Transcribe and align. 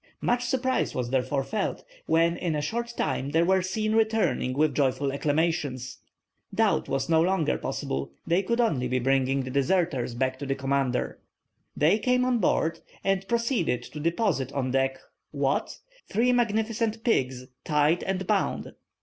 Much 0.19 0.43
surprise 0.45 0.95
was 0.95 1.11
therefore 1.11 1.43
felt 1.43 1.83
when 2.07 2.35
in 2.35 2.55
a 2.55 2.59
short 2.63 2.91
time 2.97 3.29
they 3.29 3.43
were 3.43 3.61
seen 3.61 3.93
returning 3.93 4.51
with 4.51 4.73
joyful 4.73 5.11
acclamations. 5.13 5.99
Doubt 6.51 6.89
was 6.89 7.07
no 7.07 7.21
longer 7.21 7.55
possible, 7.59 8.11
they 8.25 8.41
could 8.41 8.59
only 8.59 8.87
be 8.87 8.97
bringing 8.97 9.43
the 9.43 9.51
deserters 9.51 10.15
back 10.15 10.39
to 10.39 10.47
the 10.47 10.55
commander. 10.55 11.19
They 11.77 11.99
came 11.99 12.25
on 12.25 12.39
board, 12.39 12.79
and 13.03 13.27
proceeded 13.27 13.83
to 13.83 13.99
deposit 13.99 14.51
on 14.53 14.71
deck 14.71 14.97
what? 15.29 15.77
three 16.11 16.31
magnificent 16.31 17.03
pigs, 17.03 17.45
tied 17.63 18.01
and 18.01 18.25
bound. 18.25 18.73